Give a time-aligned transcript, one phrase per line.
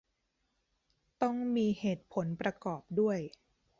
[1.21, 3.19] ต้องมีเหตุผลประกอบด้วย